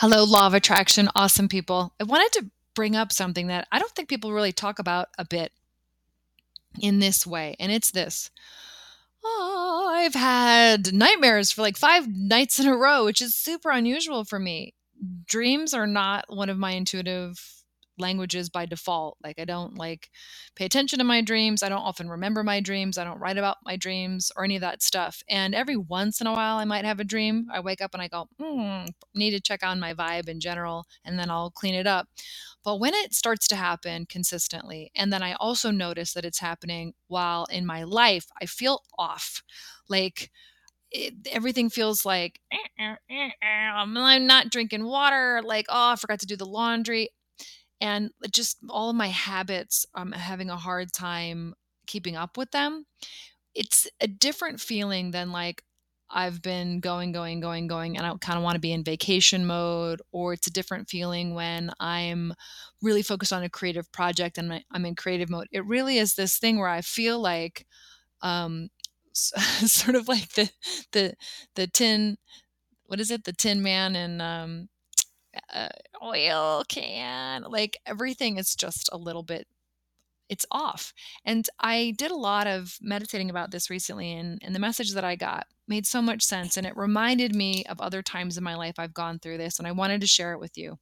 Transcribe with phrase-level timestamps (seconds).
[0.00, 1.92] Hello, Law of Attraction, awesome people.
[2.00, 5.26] I wanted to bring up something that I don't think people really talk about a
[5.26, 5.52] bit
[6.80, 8.30] in this way, and it's this.
[9.22, 14.24] Oh, I've had nightmares for like five nights in a row, which is super unusual
[14.24, 14.72] for me.
[15.26, 17.59] Dreams are not one of my intuitive
[18.00, 19.18] languages by default.
[19.22, 20.10] Like I don't like
[20.56, 21.62] pay attention to my dreams.
[21.62, 22.98] I don't often remember my dreams.
[22.98, 25.22] I don't write about my dreams or any of that stuff.
[25.28, 27.46] And every once in a while I might have a dream.
[27.52, 30.86] I wake up and I go, hmm, need to check on my vibe in general
[31.04, 32.08] and then I'll clean it up.
[32.64, 36.92] But when it starts to happen consistently, and then I also notice that it's happening
[37.06, 39.42] while in my life, I feel off.
[39.88, 40.30] Like
[40.90, 45.40] it, everything feels like eh, eh, eh, um, I'm not drinking water.
[45.44, 47.10] Like, oh, I forgot to do the laundry
[47.80, 51.54] and just all of my habits i'm having a hard time
[51.86, 52.84] keeping up with them
[53.54, 55.62] it's a different feeling than like
[56.10, 59.46] i've been going going going going and i kind of want to be in vacation
[59.46, 62.32] mode or it's a different feeling when i'm
[62.82, 65.46] really focused on a creative project and i'm in creative mode.
[65.52, 67.66] It really is this thing where i feel like
[68.22, 68.68] um
[69.14, 70.50] sort of like the
[70.92, 71.14] the
[71.56, 72.16] the tin
[72.86, 73.24] what is it?
[73.24, 74.69] The tin man and um
[75.52, 75.68] uh,
[76.02, 77.42] oil can.
[77.42, 79.46] Like everything is just a little bit
[80.30, 80.94] it's off.
[81.24, 85.04] And I did a lot of meditating about this recently and, and the message that
[85.04, 88.54] I got made so much sense and it reminded me of other times in my
[88.54, 90.78] life I've gone through this and I wanted to share it with you.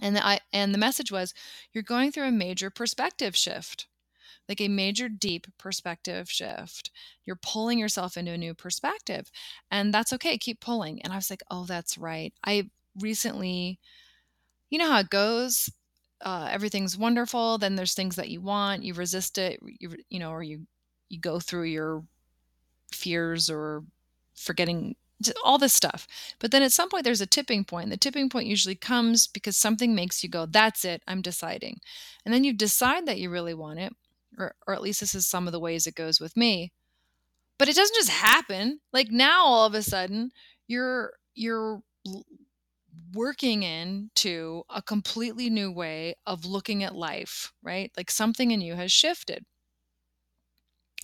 [0.00, 1.32] And I and the message was
[1.72, 3.86] you're going through a major perspective shift.
[4.46, 6.90] Like a major deep perspective shift.
[7.24, 9.30] You're pulling yourself into a new perspective.
[9.70, 10.36] And that's okay.
[10.36, 11.00] Keep pulling.
[11.00, 12.34] And I was like, oh, that's right.
[12.44, 12.68] I
[13.00, 13.78] recently,
[14.70, 15.70] you know how it goes.
[16.20, 17.58] Uh, everything's wonderful.
[17.58, 20.66] Then there's things that you want, you resist it, you you know, or you
[21.08, 22.04] you go through your
[22.92, 23.84] fears or
[24.36, 24.96] forgetting
[25.44, 26.06] all this stuff.
[26.38, 27.90] But then at some point there's a tipping point.
[27.90, 31.80] The tipping point usually comes because something makes you go, "That's it, I'm deciding."
[32.24, 33.92] And then you decide that you really want it,
[34.38, 36.72] or or at least this is some of the ways it goes with me.
[37.58, 38.80] But it doesn't just happen.
[38.92, 40.32] Like now all of a sudden
[40.68, 41.82] you're you're
[43.12, 47.90] working into a completely new way of looking at life, right?
[47.96, 49.44] Like something in you has shifted.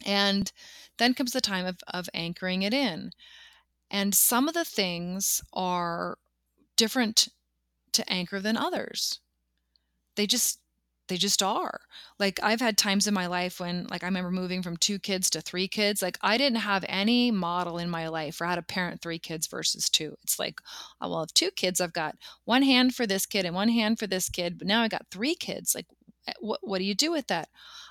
[0.05, 0.51] And
[0.99, 3.11] then comes the time of, of anchoring it in.
[3.91, 6.17] And some of the things are
[6.77, 7.29] different
[7.93, 9.21] to anchor than others.
[10.17, 10.61] They just
[11.11, 11.81] they just are.
[12.19, 15.29] Like I've had times in my life when like I remember moving from two kids
[15.31, 16.01] to three kids.
[16.01, 19.47] Like I didn't have any model in my life for how to parent three kids
[19.47, 20.17] versus two.
[20.23, 20.61] It's like,
[21.01, 21.81] oh, well, I have two kids.
[21.81, 24.83] I've got one hand for this kid and one hand for this kid, but now
[24.83, 25.75] I got three kids.
[25.75, 25.87] Like
[26.29, 27.49] eh, what what do you do with that?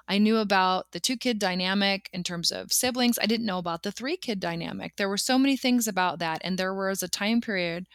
[0.07, 3.19] I knew about the two kid dynamic in terms of siblings.
[3.21, 4.95] I didn't know about the three kid dynamic.
[4.95, 6.41] There were so many things about that.
[6.43, 7.85] And there was a time period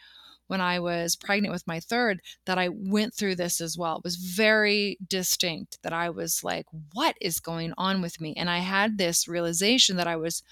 [0.47, 3.97] when I was pregnant with my third that I went through this as well.
[3.97, 8.33] It was very distinct that I was like, what is going on with me?
[8.35, 10.43] And I had this realization that I was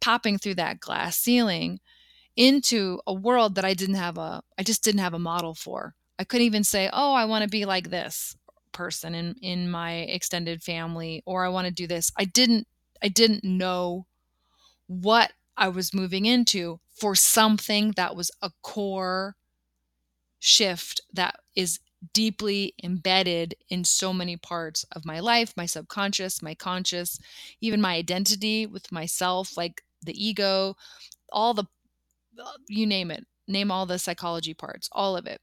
[0.00, 1.80] popping through that glass ceiling
[2.36, 5.94] into a world that I didn't have a I just didn't have a model for.
[6.18, 8.36] I couldn't even say, "Oh, I want to be like this
[8.72, 12.66] person in in my extended family or I want to do this." I didn't
[13.02, 14.06] I didn't know
[14.86, 19.36] what I was moving into for something that was a core
[20.40, 21.78] shift that is
[22.14, 27.18] deeply embedded in so many parts of my life my subconscious my conscious
[27.60, 30.74] even my identity with myself like the ego
[31.30, 31.64] all the
[32.68, 35.40] you name it name all the psychology parts all of it.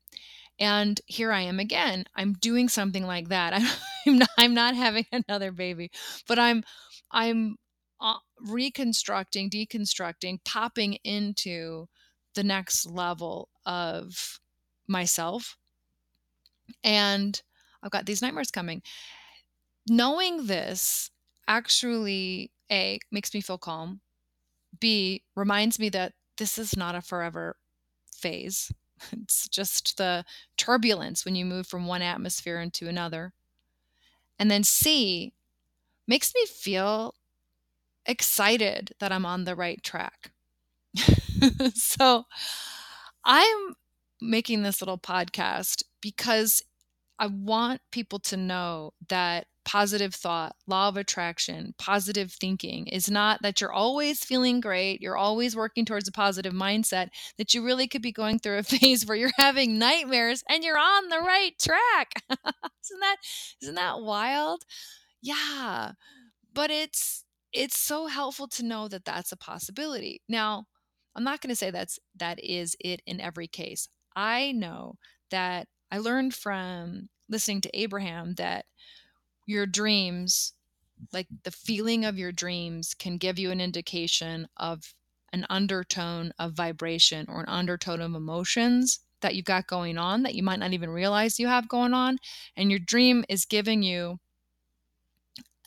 [0.59, 2.05] And here i am again.
[2.15, 3.53] I'm doing something like that.
[4.07, 5.91] I'm not, I'm not having another baby
[6.27, 6.63] but i'm
[7.11, 7.57] i'm
[7.99, 11.87] uh, reconstructing deconstructing popping into
[12.35, 14.39] the next level of
[14.87, 15.57] myself
[16.83, 17.41] and
[17.81, 18.81] I've got these nightmares coming.
[19.89, 21.11] Knowing this
[21.47, 24.01] actually A makes me feel calm.
[24.79, 27.57] B reminds me that this is not a forever
[28.11, 28.71] phase.
[29.11, 30.25] It's just the
[30.57, 33.31] turbulence when you move from one atmosphere into another.
[34.39, 35.33] And then C
[36.07, 37.13] makes me feel
[38.07, 40.31] excited that I'm on the right track.
[41.75, 42.25] so
[43.23, 43.75] I'm
[44.21, 46.61] making this little podcast because
[47.19, 53.41] I want people to know that positive thought, law of attraction, positive thinking is not
[53.41, 57.87] that you're always feeling great, you're always working towards a positive mindset, that you really
[57.87, 61.51] could be going through a phase where you're having nightmares and you're on the right
[61.59, 62.11] track.
[62.29, 63.17] isn't that
[63.61, 64.63] isn't that wild?
[65.21, 65.91] Yeah.
[66.53, 70.21] But it's it's so helpful to know that that's a possibility.
[70.29, 70.67] Now,
[71.15, 73.89] I'm not going to say that's that is it in every case.
[74.17, 74.95] I know
[75.29, 78.65] that I learned from listening to Abraham that
[79.45, 80.53] your dreams,
[81.13, 84.95] like the feeling of your dreams, can give you an indication of
[85.31, 90.33] an undertone of vibration or an undertone of emotions that you've got going on that
[90.33, 92.17] you might not even realize you have going on.
[92.55, 94.19] And your dream is giving you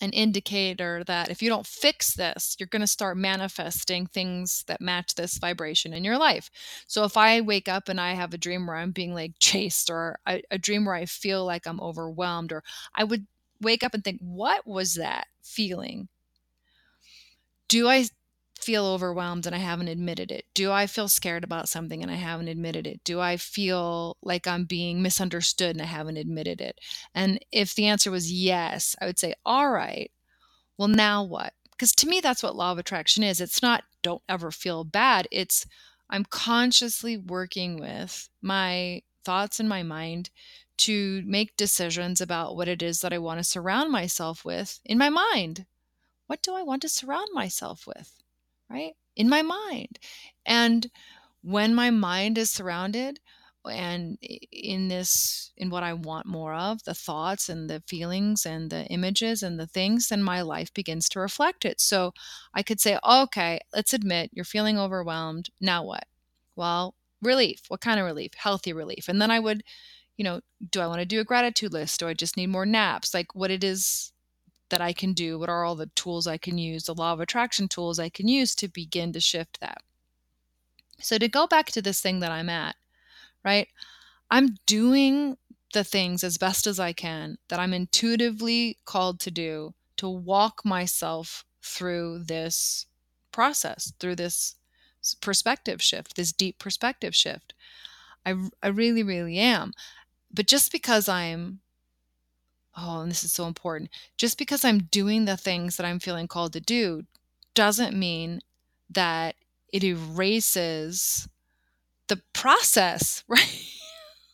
[0.00, 4.81] an indicator that if you don't fix this, you're going to start manifesting things that
[4.81, 6.50] match this vibration in your life.
[6.87, 9.91] So if I wake up and I have a dream where I'm being like chased
[9.91, 12.62] or a, a dream where I feel like I'm overwhelmed, or
[12.94, 13.26] I would
[13.61, 16.08] wake up and think, what was that feeling?
[17.69, 18.06] Do I
[18.71, 20.45] feel overwhelmed and I haven't admitted it?
[20.55, 23.03] Do I feel scared about something and I haven't admitted it?
[23.03, 26.79] Do I feel like I'm being misunderstood and I haven't admitted it?
[27.13, 30.13] And if the answer was yes, I would say, all right,
[30.79, 31.53] well, now what?
[31.73, 33.41] Because to me, that's what law of attraction is.
[33.41, 35.27] It's not don't ever feel bad.
[35.33, 35.67] It's
[36.09, 40.31] I'm consciously working with my thoughts in my mind
[40.79, 44.97] to make decisions about what it is that I want to surround myself with in
[44.97, 45.67] my mind.
[46.29, 48.20] What do I want to surround myself with?
[48.71, 48.93] Right?
[49.17, 49.99] In my mind.
[50.47, 50.87] And
[51.43, 53.21] when my mind is surrounded
[53.67, 58.71] and in this in what I want more of, the thoughts and the feelings and
[58.71, 61.81] the images and the things, then my life begins to reflect it.
[61.81, 62.13] So
[62.55, 65.51] I could say, okay, let's admit you're feeling overwhelmed.
[65.61, 66.05] Now what?
[66.57, 67.63] Well, relief.
[67.69, 68.33] What kind of relief?
[68.35, 69.09] Healthy relief.
[69.09, 69.63] And then I would,
[70.17, 70.41] you know,
[70.71, 72.01] do I want to do a gratitude list?
[72.01, 73.13] Do I just need more naps?
[73.13, 74.13] Like what it is
[74.71, 75.39] that I can do?
[75.39, 78.29] What are all the tools I can use, the law of attraction tools I can
[78.29, 79.83] use to begin to shift that?
[81.01, 82.77] So, to go back to this thing that I'm at,
[83.45, 83.69] right?
[84.31, 85.37] I'm doing
[85.73, 90.65] the things as best as I can that I'm intuitively called to do to walk
[90.65, 92.87] myself through this
[93.33, 94.57] process, through this
[95.21, 97.55] perspective shift, this deep perspective shift.
[98.25, 99.73] I, I really, really am.
[100.33, 101.61] But just because I'm
[102.81, 103.91] oh, and this is so important.
[104.17, 107.05] Just because I'm doing the things that I'm feeling called to do
[107.55, 108.41] doesn't mean
[108.91, 109.35] that
[109.73, 111.29] it erases
[112.09, 113.65] the process, right?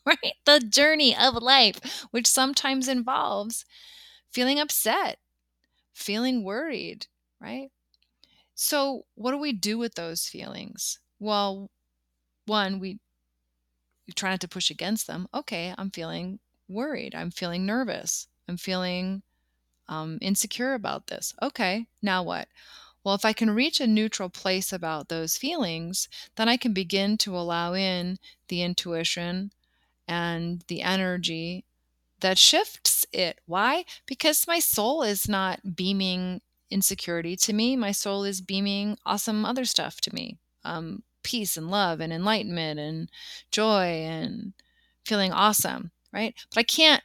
[0.04, 0.34] right?
[0.44, 3.64] The journey of life, which sometimes involves
[4.30, 5.18] feeling upset,
[5.92, 7.06] feeling worried,
[7.40, 7.70] right?
[8.54, 10.98] So, what do we do with those feelings?
[11.20, 11.70] Well,
[12.46, 12.98] one, we,
[14.06, 15.28] we try not to push against them.
[15.34, 16.38] Okay, I'm feeling
[16.68, 17.14] worried.
[17.14, 18.28] I'm feeling nervous.
[18.48, 19.22] I'm feeling
[19.88, 21.34] um, insecure about this.
[21.42, 22.48] Okay, now what?
[23.04, 27.18] Well, if I can reach a neutral place about those feelings, then I can begin
[27.18, 29.52] to allow in the intuition
[30.08, 31.64] and the energy
[32.20, 33.40] that shifts it.
[33.46, 33.84] Why?
[34.06, 36.40] Because my soul is not beaming
[36.70, 37.76] insecurity to me.
[37.76, 42.80] My soul is beaming awesome other stuff to me um, peace and love and enlightenment
[42.80, 43.10] and
[43.50, 44.52] joy and
[45.04, 46.34] feeling awesome right?
[46.48, 47.02] But I can't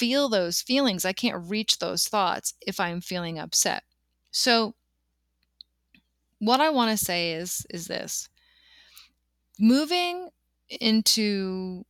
[0.00, 1.04] feel those feelings.
[1.04, 3.82] I can't reach those thoughts if I'm feeling upset.
[4.30, 4.74] So
[6.38, 8.28] what I want to say is is this.
[9.58, 10.30] Moving
[10.70, 11.84] into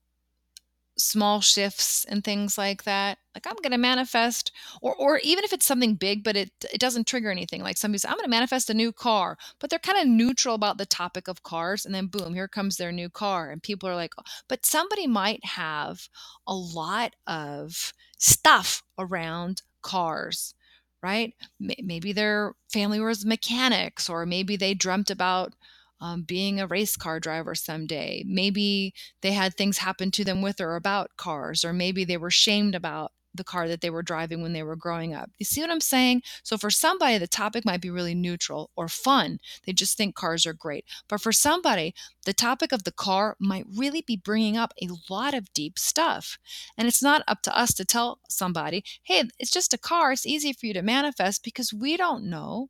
[1.01, 4.53] small shifts and things like that like i'm going to manifest
[4.83, 8.05] or or even if it's something big but it it doesn't trigger anything like somebody's
[8.05, 11.27] i'm going to manifest a new car but they're kind of neutral about the topic
[11.27, 14.23] of cars and then boom here comes their new car and people are like oh.
[14.49, 16.09] but somebody might have
[16.47, 20.55] a lot of stuff around cars
[21.03, 25.55] right maybe their family was mechanics or maybe they dreamt about
[26.01, 28.25] um, being a race car driver someday.
[28.27, 32.31] Maybe they had things happen to them with or about cars, or maybe they were
[32.31, 35.31] shamed about the car that they were driving when they were growing up.
[35.39, 36.23] You see what I'm saying?
[36.43, 39.39] So for somebody, the topic might be really neutral or fun.
[39.65, 40.85] They just think cars are great.
[41.09, 41.95] But for somebody,
[42.25, 46.39] the topic of the car might really be bringing up a lot of deep stuff.
[46.77, 50.13] And it's not up to us to tell somebody, hey, it's just a car.
[50.13, 52.69] It's easy for you to manifest because we don't know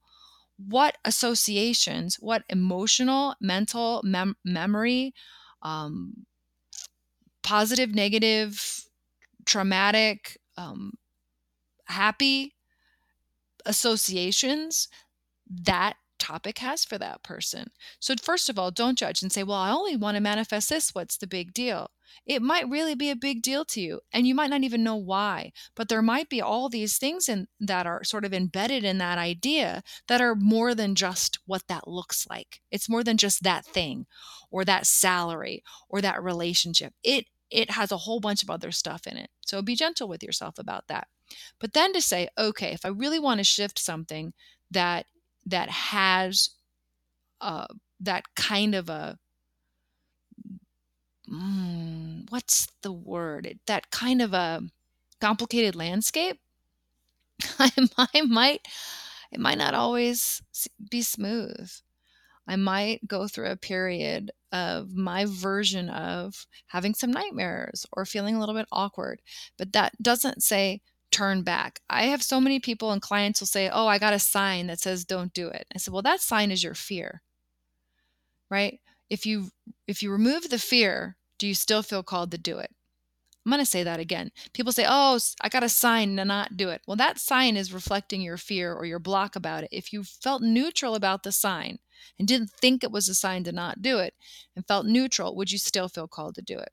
[0.68, 5.14] what associations, what emotional, mental, mem- memory,
[5.62, 6.26] um,
[7.42, 8.84] positive, negative,
[9.46, 10.92] traumatic, um,
[11.86, 12.54] happy
[13.66, 14.88] associations
[15.48, 17.70] that topic has for that person.
[17.98, 20.94] So, first of all, don't judge and say, Well, I only want to manifest this.
[20.94, 21.90] What's the big deal?
[22.26, 24.96] It might really be a big deal to you, and you might not even know
[24.96, 25.52] why.
[25.74, 29.18] But there might be all these things in, that are sort of embedded in that
[29.18, 32.60] idea that are more than just what that looks like.
[32.70, 34.06] It's more than just that thing,
[34.50, 36.92] or that salary, or that relationship.
[37.02, 39.30] It it has a whole bunch of other stuff in it.
[39.44, 41.08] So be gentle with yourself about that.
[41.58, 44.32] But then to say, okay, if I really want to shift something
[44.70, 45.06] that
[45.46, 46.50] that has
[47.40, 47.66] uh,
[48.00, 49.18] that kind of a
[51.30, 53.58] mm, what's the word?
[53.66, 54.62] That kind of a
[55.20, 56.38] complicated landscape.
[57.58, 58.66] I, I might
[59.32, 60.42] it might not always
[60.90, 61.70] be smooth.
[62.46, 68.36] I might go through a period of my version of having some nightmares or feeling
[68.36, 69.22] a little bit awkward,
[69.58, 70.80] but that doesn't say
[71.10, 71.80] turn back.
[71.90, 74.80] I have so many people and clients will say, "Oh, I got a sign that
[74.80, 77.22] says don't do it." I said, "Well, that sign is your fear."
[78.50, 78.80] Right?
[79.08, 79.50] If you
[79.86, 82.74] if you remove the fear, do you still feel called to do it?
[83.50, 84.30] I'm going to say that again.
[84.52, 87.72] People say, "Oh, I got a sign to not do it." Well, that sign is
[87.72, 89.70] reflecting your fear or your block about it.
[89.72, 91.80] If you felt neutral about the sign
[92.16, 94.14] and didn't think it was a sign to not do it
[94.54, 96.70] and felt neutral, would you still feel called to do it?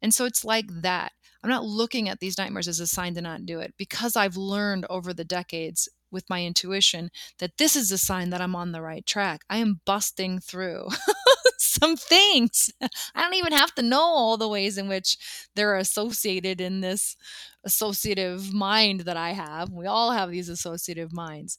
[0.00, 1.12] And so it's like that.
[1.44, 4.38] I'm not looking at these nightmares as a sign to not do it because I've
[4.38, 8.72] learned over the decades with my intuition that this is a sign that I'm on
[8.72, 9.42] the right track.
[9.48, 10.88] I am busting through
[11.58, 12.70] some things.
[12.80, 15.16] I don't even have to know all the ways in which
[15.54, 17.16] they're associated in this
[17.64, 19.70] associative mind that I have.
[19.70, 21.58] We all have these associative minds.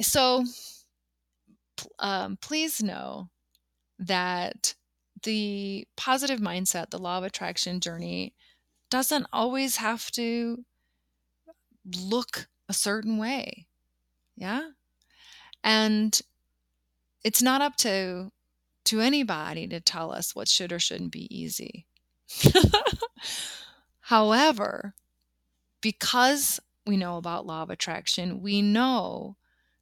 [0.00, 0.44] So
[1.98, 3.30] um, please know
[3.98, 4.74] that
[5.22, 8.34] the positive mindset, the law of attraction journey,
[8.90, 10.64] doesn't always have to
[11.98, 13.66] look a certain way.
[14.36, 14.70] Yeah.
[15.64, 16.20] And
[17.24, 18.30] it's not up to
[18.84, 21.86] to anybody to tell us what should or shouldn't be easy.
[24.00, 24.94] However,
[25.80, 29.36] because we know about law of attraction, we know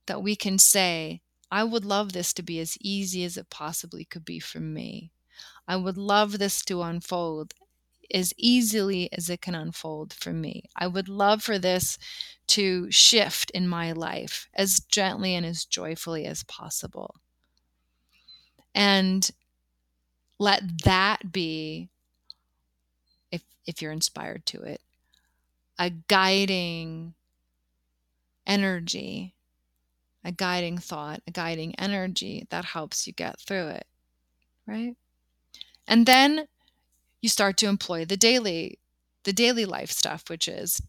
[0.06, 4.04] that we can say, I would love this to be as easy as it possibly
[4.06, 5.12] could be for me.
[5.68, 7.54] I would love this to unfold
[8.14, 10.62] as easily as it can unfold for me.
[10.76, 11.98] I would love for this
[12.46, 17.16] to shift in my life as gently and as joyfully as possible.
[18.72, 19.28] And
[20.38, 21.90] let that be,
[23.32, 24.80] if, if you're inspired to it,
[25.78, 27.14] a guiding
[28.46, 29.34] energy,
[30.24, 33.86] a guiding thought, a guiding energy that helps you get through it.
[34.66, 34.96] Right?
[35.86, 36.46] And then
[37.24, 38.78] you start to employ the daily
[39.24, 40.82] the daily life stuff which is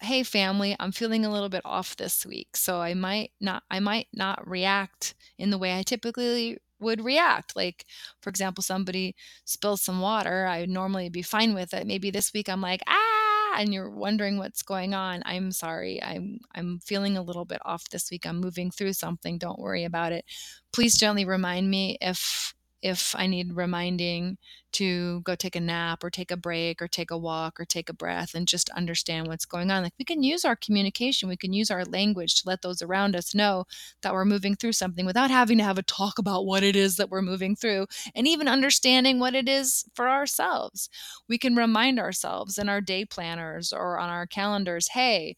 [0.00, 3.78] hey family i'm feeling a little bit off this week so i might not i
[3.78, 7.56] might not react in the way i typically would react.
[7.56, 7.86] Like
[8.20, 9.14] for example somebody
[9.44, 11.86] spills some water i would normally be fine with it.
[11.86, 13.54] Maybe this week i'm like ah!
[13.58, 15.22] And you're wondering what's going on.
[15.24, 18.26] I'm sorry i'm i'm feeling a little bit off this week.
[18.26, 19.38] I'm moving through something.
[19.38, 20.24] Don't worry about it.
[20.72, 24.38] Please gently remind me if if I need reminding
[24.72, 27.88] to go take a nap or take a break or take a walk or take
[27.88, 29.82] a breath and just understand what's going on.
[29.82, 33.16] Like we can use our communication, we can use our language to let those around
[33.16, 33.64] us know
[34.02, 36.96] that we're moving through something without having to have a talk about what it is
[36.96, 40.90] that we're moving through and even understanding what it is for ourselves.
[41.28, 45.36] We can remind ourselves in our day planners or on our calendars hey,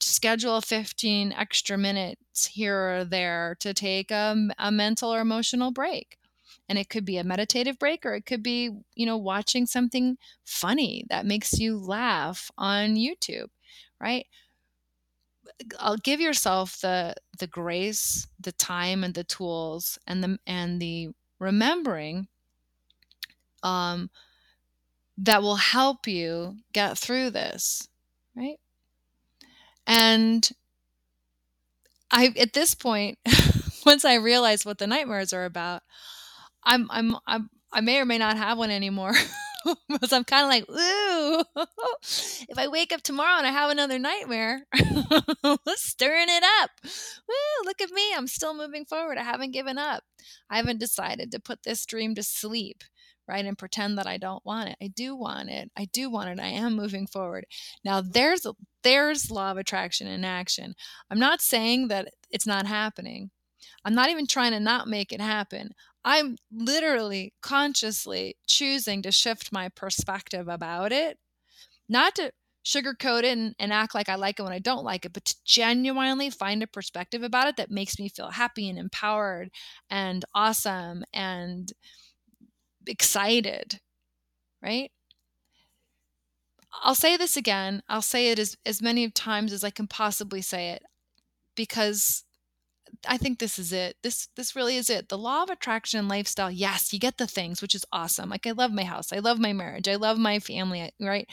[0.00, 6.16] schedule 15 extra minutes here or there to take a, a mental or emotional break
[6.70, 10.18] and it could be a meditative break or it could be you know watching something
[10.46, 13.48] funny that makes you laugh on youtube
[14.00, 14.26] right?
[15.78, 21.10] I'll give yourself the the grace the time and the tools and the and the
[21.38, 22.28] remembering
[23.62, 24.10] um
[25.18, 27.88] that will help you get through this
[28.34, 28.58] right?
[29.86, 30.50] And
[32.10, 33.18] i at this point
[33.86, 35.82] once i realized what the nightmares are about
[36.64, 39.12] I'm I'm I'm I may or may not have one anymore.
[39.88, 41.44] because I'm kind of like, ooh,
[42.48, 44.66] if I wake up tomorrow and I have another nightmare,
[45.76, 46.70] stirring it up.
[46.84, 48.14] Woo, look at me.
[48.14, 49.18] I'm still moving forward.
[49.18, 50.02] I haven't given up.
[50.48, 52.84] I haven't decided to put this dream to sleep,
[53.28, 53.44] right?
[53.44, 54.76] And pretend that I don't want it.
[54.82, 55.70] I do want it.
[55.76, 56.40] I do want it.
[56.40, 57.46] I am moving forward.
[57.84, 58.46] Now there's
[58.82, 60.74] there's law of attraction in action.
[61.10, 63.30] I'm not saying that it's not happening.
[63.84, 65.70] I'm not even trying to not make it happen.
[66.04, 71.18] I'm literally consciously choosing to shift my perspective about it,
[71.88, 72.32] not to
[72.64, 75.24] sugarcoat it and, and, act like I like it when I don't like it, but
[75.26, 79.50] to genuinely find a perspective about it that makes me feel happy and empowered
[79.90, 81.72] and awesome and
[82.86, 83.80] excited,
[84.62, 84.90] right?
[86.82, 87.82] I'll say this again.
[87.88, 90.82] I'll say it as, as many times as I can possibly say it
[91.56, 92.24] because
[93.06, 93.96] I think this is it.
[94.02, 95.08] This this really is it.
[95.08, 96.50] The law of attraction lifestyle.
[96.50, 98.30] Yes, you get the things, which is awesome.
[98.30, 99.12] Like I love my house.
[99.12, 99.88] I love my marriage.
[99.88, 101.28] I love my family, right?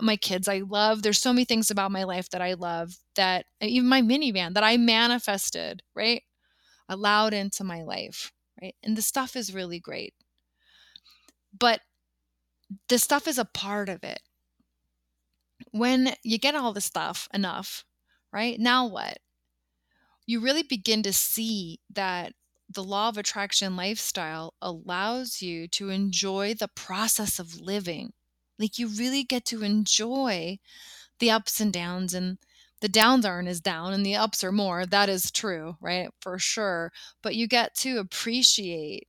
[0.00, 0.48] My kids.
[0.48, 4.02] I love there's so many things about my life that I love that even my
[4.02, 6.22] minivan that I manifested, right?
[6.88, 8.32] Allowed into my life,
[8.62, 8.74] right?
[8.82, 10.14] And the stuff is really great.
[11.58, 11.80] But
[12.88, 14.20] the stuff is a part of it.
[15.72, 17.84] When you get all the stuff enough,
[18.32, 18.58] right?
[18.58, 19.18] Now what?
[20.26, 22.34] You really begin to see that
[22.68, 28.12] the law of attraction lifestyle allows you to enjoy the process of living.
[28.58, 30.58] Like you really get to enjoy
[31.20, 32.38] the ups and downs and
[32.80, 34.86] the downs aren't as down and the ups are more.
[34.86, 36.10] That is true, right?
[36.20, 36.92] For sure.
[37.22, 39.08] But you get to appreciate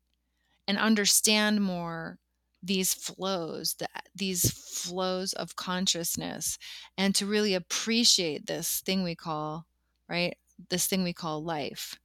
[0.67, 2.19] and understand more
[2.63, 6.57] these flows that these flows of consciousness
[6.97, 9.67] and to really appreciate this thing we call
[10.09, 10.35] right
[10.69, 11.95] this thing we call life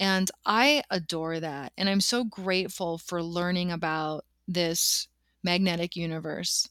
[0.00, 5.08] and i adore that and i'm so grateful for learning about this
[5.42, 6.68] magnetic universe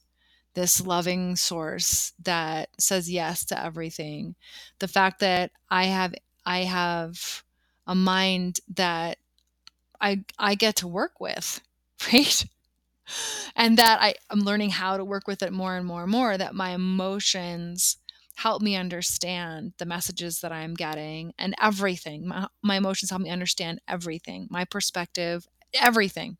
[0.54, 4.36] this loving source that says yes to everything
[4.80, 6.14] the fact that i have
[6.46, 7.44] i have
[7.88, 9.18] a mind that
[10.02, 11.62] I I get to work with,
[12.14, 12.46] right?
[13.56, 16.38] And that I I'm learning how to work with it more and more and more
[16.38, 17.98] that my emotions
[18.36, 22.28] help me understand the messages that I'm getting and everything.
[22.28, 26.38] My, my emotions help me understand everything, my perspective, everything.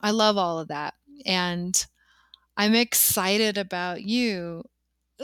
[0.00, 0.94] I love all of that.
[1.26, 1.84] And
[2.56, 4.64] I'm excited about you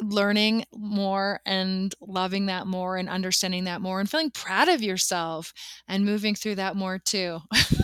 [0.02, 5.52] learning more and loving that more and understanding that more and feeling proud of yourself
[5.88, 7.40] and moving through that more too.